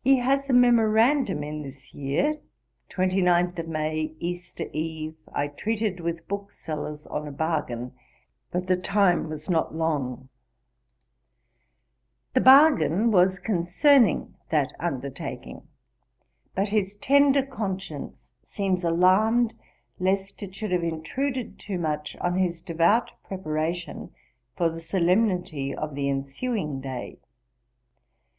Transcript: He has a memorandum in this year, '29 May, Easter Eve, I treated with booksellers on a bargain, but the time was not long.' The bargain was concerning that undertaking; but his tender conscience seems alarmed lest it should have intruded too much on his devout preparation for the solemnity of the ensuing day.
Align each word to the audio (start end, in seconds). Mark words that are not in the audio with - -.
He 0.00 0.20
has 0.20 0.48
a 0.48 0.54
memorandum 0.54 1.44
in 1.44 1.60
this 1.60 1.92
year, 1.92 2.40
'29 2.88 3.52
May, 3.66 4.14
Easter 4.18 4.64
Eve, 4.72 5.16
I 5.34 5.48
treated 5.48 6.00
with 6.00 6.26
booksellers 6.26 7.06
on 7.06 7.28
a 7.28 7.30
bargain, 7.30 7.92
but 8.50 8.68
the 8.68 8.78
time 8.78 9.28
was 9.28 9.50
not 9.50 9.74
long.' 9.74 10.30
The 12.32 12.40
bargain 12.40 13.10
was 13.10 13.38
concerning 13.38 14.34
that 14.48 14.72
undertaking; 14.80 15.68
but 16.54 16.70
his 16.70 16.96
tender 16.96 17.44
conscience 17.44 18.30
seems 18.42 18.82
alarmed 18.82 19.52
lest 19.98 20.42
it 20.42 20.54
should 20.54 20.72
have 20.72 20.82
intruded 20.82 21.58
too 21.58 21.78
much 21.78 22.16
on 22.22 22.38
his 22.38 22.62
devout 22.62 23.10
preparation 23.24 24.14
for 24.56 24.70
the 24.70 24.80
solemnity 24.80 25.74
of 25.74 25.94
the 25.94 26.08
ensuing 26.08 26.80
day. 26.80 27.18